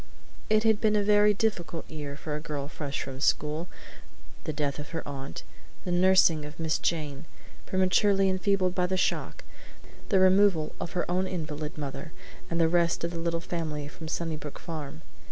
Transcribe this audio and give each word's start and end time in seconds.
It 0.49 0.63
had 0.63 0.81
been 0.81 0.95
a 0.95 1.03
very 1.03 1.31
difficult 1.31 1.87
year 1.87 2.15
for 2.17 2.35
a 2.35 2.39
girl 2.41 2.67
fresh 2.67 3.03
from 3.03 3.19
school: 3.19 3.67
the 4.45 4.51
death 4.51 4.79
of 4.79 4.89
her 4.97 5.07
aunt, 5.07 5.43
the 5.85 5.91
nursing 5.91 6.43
of 6.43 6.59
Miss 6.59 6.79
Jane, 6.79 7.25
prematurely 7.67 8.27
enfeebled 8.27 8.73
by 8.73 8.87
the 8.87 8.97
shock, 8.97 9.43
the 10.09 10.19
removal 10.19 10.73
of 10.81 10.93
her 10.93 11.05
own 11.07 11.27
invalid 11.27 11.77
mother 11.77 12.13
and 12.49 12.59
the 12.59 12.67
rest 12.67 13.03
of 13.03 13.11
the 13.11 13.19
little 13.19 13.39
family 13.39 13.87
from 13.87 14.07
Sunnybrook 14.07 14.57
Farm. 14.57 15.03